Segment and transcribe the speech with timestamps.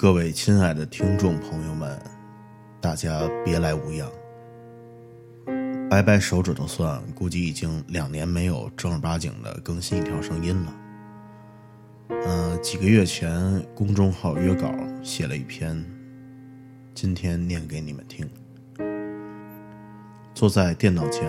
[0.00, 2.00] 各位亲爱的听众朋友们，
[2.80, 4.08] 大家别来无恙。
[5.90, 10.76] 掰掰手指头算，估计已经两年没有正儿八经的更新一条声音了。
[12.10, 14.72] 嗯，几个月前公众号约稿
[15.02, 15.84] 写了一篇，
[16.94, 18.30] 今天念给你们听。
[20.32, 21.28] 坐在电脑前，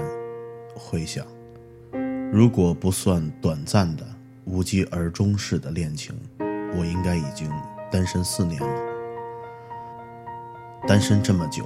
[0.76, 1.26] 回想，
[2.32, 4.06] 如果不算短暂的、
[4.46, 6.16] 无疾而终式的恋情，
[6.78, 7.50] 我应该已经
[7.92, 8.82] 单身四年了。
[10.88, 11.66] 单身这么久。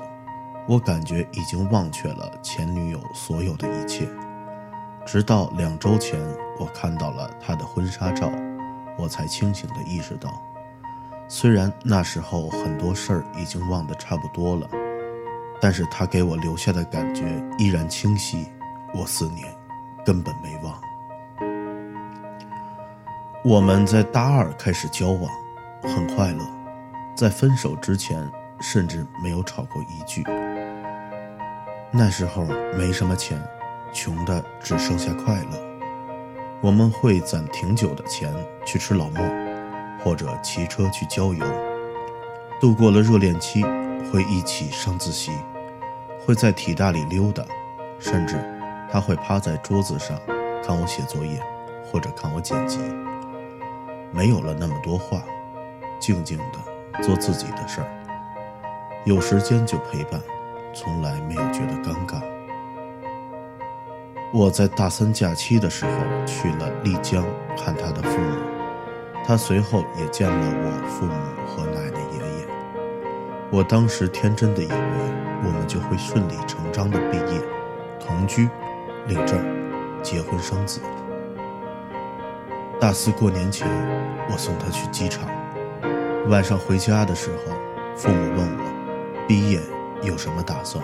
[0.66, 4.08] 我感觉已经忘却了前女友所有的一切，
[5.06, 6.18] 直到两周前，
[6.58, 8.32] 我看到了她的婚纱照，
[8.98, 10.42] 我才清醒地意识到，
[11.28, 14.70] 虽然那时候很多事儿已经忘得差不多了，
[15.60, 17.26] 但是她给我留下的感觉
[17.58, 18.48] 依然清晰。
[18.94, 19.54] 我四年
[20.06, 20.82] 根本没忘。
[23.44, 25.30] 我们在大二开始交往，
[25.84, 26.44] 很快乐，
[27.16, 30.24] 在分手之前甚至没有吵过一句。
[31.92, 32.46] 那时候
[32.78, 33.40] 没什么钱，
[33.92, 35.60] 穷的只剩下快乐。
[36.62, 38.34] 我们会攒挺久的钱
[38.66, 39.22] 去吃老莫，
[40.04, 41.46] 或者骑车去郊游。
[42.60, 43.62] 度过了热恋期，
[44.12, 45.32] 会一起上自习，
[46.26, 47.44] 会在体大里溜达，
[48.00, 48.36] 甚至
[48.90, 50.18] 他会趴在桌子上
[50.66, 51.40] 看我写作业，
[51.86, 52.80] 或者看我剪辑。
[54.12, 55.22] 没有了那么多话，
[56.04, 57.88] 静静的做自己的事儿。
[59.06, 60.20] 有时间就陪伴。
[60.76, 62.20] 从来没有觉得尴尬。
[64.34, 65.92] 我在大三假期的时候
[66.26, 67.24] 去了丽江
[67.56, 68.38] 看他的父母，
[69.24, 71.14] 他随后也见了我父母
[71.46, 72.48] 和奶奶爷爷。
[73.52, 74.76] 我当时天真的以为
[75.46, 77.40] 我们就会顺理成章的毕业、
[78.00, 78.50] 同居、
[79.06, 79.40] 领证、
[80.02, 80.82] 结婚生子。
[82.82, 83.68] 大四过年前，
[84.32, 85.30] 我送他去机场，
[86.30, 87.54] 晚上回家的时候，
[87.98, 89.60] 父母问我毕业。
[90.02, 90.84] 有什么打算？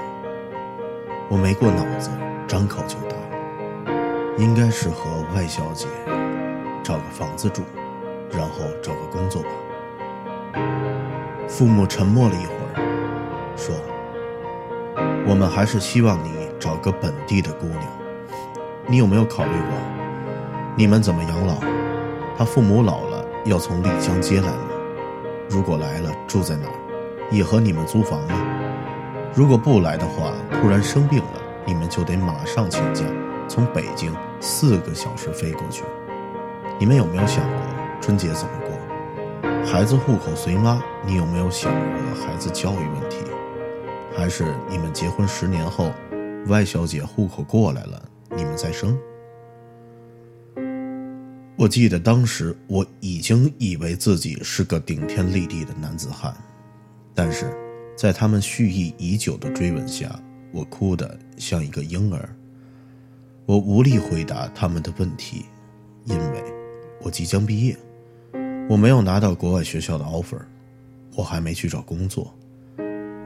[1.28, 2.10] 我没过脑子，
[2.48, 3.18] 张口就答：
[4.38, 5.88] 应该是和外小姐
[6.82, 7.64] 找个房子住，
[8.32, 9.50] 然后找个工作吧。
[11.50, 13.76] 父母沉默了一会儿，说
[15.28, 17.84] ：“我们还是希望你找个本地的姑娘。
[18.88, 19.78] 你有没有考虑过，
[20.78, 21.56] 你们怎么养老？
[22.38, 24.69] 他父母老了要从丽江接来了？
[25.50, 26.74] 如果来了，住在哪儿？
[27.32, 28.36] 也和你们租房吗？”
[29.36, 33.04] 如果不来的话，突然生病了，你们就得马上请假，
[33.48, 35.84] 从北京四个小时飞过去。
[36.80, 37.58] 你们有没有想过
[38.02, 38.70] 春节怎么过？
[39.66, 43.18] 孩子户口随妈，你有没有想过孩子教育问题？
[44.16, 45.92] 还是你们结婚十年后，
[46.48, 48.02] 外小姐户口过来了，
[48.36, 48.98] 你们再生？
[51.60, 56.34] 我记得当时我已经以为自己是个顶天立地的男子汉，
[57.14, 57.54] 但是。
[57.98, 60.18] 在他们蓄意已久的追问下，
[60.54, 62.34] 我哭得像一个婴儿。
[63.46, 65.44] 我无力回答他们的问题，
[66.06, 66.44] 因为
[67.02, 67.78] 我即将毕业，
[68.70, 70.40] 我没有拿到国外学校的 offer，
[71.14, 72.34] 我还没去找工作，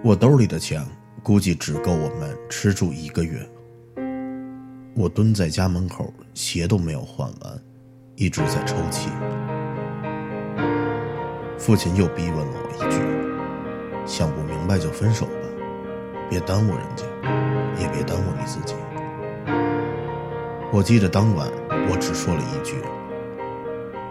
[0.03, 0.83] 我兜里的钱
[1.21, 3.47] 估计只够我们吃住一个月。
[4.95, 7.61] 我蹲在家门口，鞋都没有换完，
[8.15, 9.09] 一直在抽泣。
[11.57, 12.99] 父亲又逼问了我一句。
[14.05, 15.31] 想不明白就分手吧，
[16.29, 17.05] 别耽误人家，
[17.79, 18.75] 也别耽误你自己。
[20.71, 21.47] 我记得当晚
[21.89, 22.75] 我只说了一句：“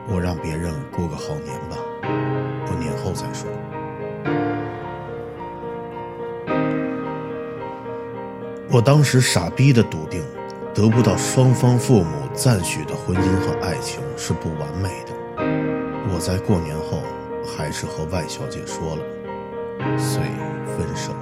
[0.09, 3.51] 我让别人过个好年吧，我年后再说。”
[8.71, 10.25] 我当时傻逼的笃定，
[10.75, 15.13] 得不到双方父母赞许的婚姻和爱情是不完美的。
[16.13, 17.03] 我在过年后
[17.45, 19.03] 还是和外小姐说了。
[19.99, 20.23] 遂
[20.67, 21.13] 分手。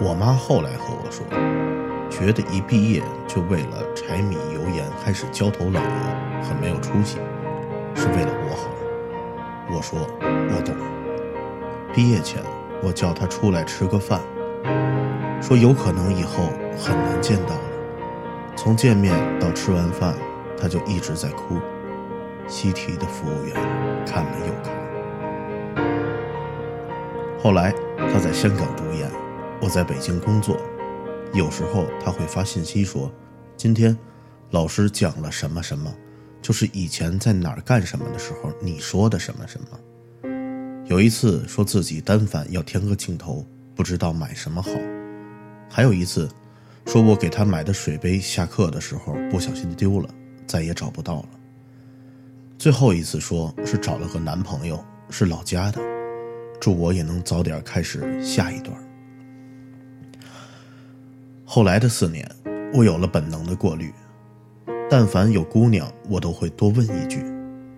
[0.00, 1.24] 我妈后来和我说，
[2.08, 7.18] 觉得一毕业就为了柴米油盐开始焦头烂额，很没有出息，
[7.94, 8.70] 是为了我好。
[9.70, 10.74] 我说我懂。
[11.92, 12.42] 毕业前，
[12.82, 14.20] 我叫她出来吃个饭，
[15.42, 16.44] 说有可能以后
[16.76, 17.54] 很难见到。
[18.60, 20.16] 从见面到吃完饭，
[20.60, 21.60] 她就一直在哭。
[22.48, 23.54] 西提的服务员
[24.04, 24.74] 看了又看。
[27.40, 29.08] 后来他在香港读研，
[29.62, 30.56] 我在北京工作。
[31.32, 33.08] 有时候他会发信息说
[33.56, 33.96] ：“今天
[34.50, 35.94] 老师讲了什么什么，
[36.42, 39.78] 就是以前在哪儿干什么的时候你说的什么什么。”
[40.90, 43.46] 有一次说自己单反要添个镜头，
[43.76, 44.70] 不知道买什么好。
[45.70, 46.28] 还有一次
[46.88, 50.08] 说我给他买的水杯下课的时候不小心丢了，
[50.46, 51.28] 再也找不到了。
[52.56, 55.78] 最后一次说是找了个男朋友，是老家的，
[56.58, 58.74] 祝我也能早点开始下一段。
[61.44, 62.26] 后来的四年，
[62.72, 63.92] 我有了本能的过滤，
[64.88, 67.22] 但凡有姑娘，我都会多问一句：“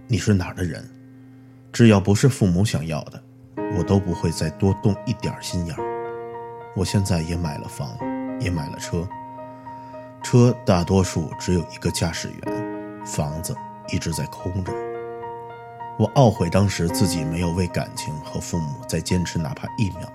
[0.07, 0.89] 你是哪儿的人？”
[1.73, 3.21] 只要不是父母想要的，
[3.77, 5.83] 我都不会再多动一点心眼儿。
[6.77, 7.99] 我现在也买了房，
[8.41, 9.07] 也买了车，
[10.23, 13.55] 车大多数只有一个驾驶员，房子
[13.89, 14.73] 一直在空着。
[15.99, 20.09] 我懊悔当时自己没有为感情和父母再坚持哪怕一秒，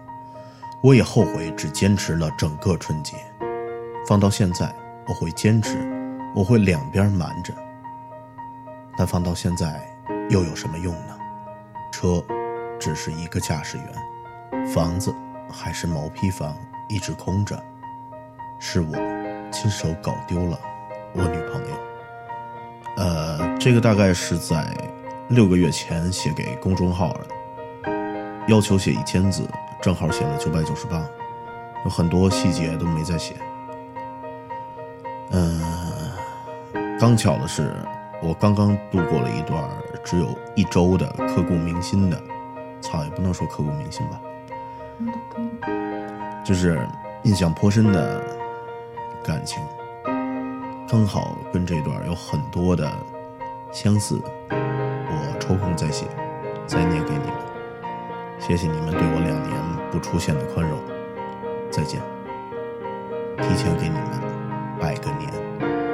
[0.81, 3.15] 我也后悔只坚持了整个春节。
[4.07, 4.73] 放到现在，
[5.07, 5.77] 我会坚持，
[6.33, 7.53] 我会两边瞒着。
[8.97, 9.87] 但放到现在，
[10.29, 11.15] 又有什么用呢？
[11.91, 12.23] 车
[12.79, 15.13] 只是一个驾驶员，房子
[15.51, 16.57] 还是毛坯房，
[16.89, 17.63] 一直空着。
[18.67, 18.95] 是我
[19.51, 20.59] 亲手搞丢了
[21.13, 21.77] 我女朋友。
[22.97, 24.75] 呃，这个大概是在
[25.29, 27.27] 六个月前写给公众号的，
[28.47, 29.47] 要求写一千字，
[29.83, 30.99] 正好写了九百九十八，
[31.83, 33.35] 有很多细节都没再写。
[35.29, 35.61] 嗯，
[36.99, 37.71] 刚巧的是。
[38.23, 39.63] 我刚刚度过了一段
[40.03, 42.19] 只有一周的刻骨铭心的，
[42.81, 44.19] 操也不能说刻骨铭心吧，
[46.43, 46.87] 就是
[47.23, 48.23] 印象颇深的
[49.25, 49.63] 感情，
[50.87, 52.87] 刚好跟这段有很多的
[53.71, 56.05] 相似，我抽空再写，
[56.67, 57.33] 再念给你们，
[58.39, 59.59] 谢谢你们对我两年
[59.91, 60.79] 不出现的宽容，
[61.71, 61.99] 再见，
[63.37, 64.21] 提前给你们
[64.79, 65.84] 拜个年。